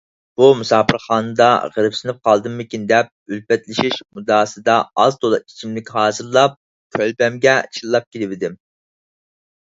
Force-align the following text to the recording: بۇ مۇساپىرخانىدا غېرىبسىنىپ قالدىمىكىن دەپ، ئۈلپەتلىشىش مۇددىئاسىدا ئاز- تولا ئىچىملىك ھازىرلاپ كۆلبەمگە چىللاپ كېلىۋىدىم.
بۇ 0.41 0.45
مۇساپىرخانىدا 0.59 1.49
غېرىبسىنىپ 1.75 2.21
قالدىمىكىن 2.29 2.87
دەپ، 2.93 3.35
ئۈلپەتلىشىش 3.35 3.99
مۇددىئاسىدا 4.17 4.79
ئاز- 5.05 5.19
تولا 5.27 5.41
ئىچىملىك 5.45 5.93
ھازىرلاپ 5.99 6.59
كۆلبەمگە 6.99 7.57
چىللاپ 7.79 8.11
كېلىۋىدىم. 8.17 8.59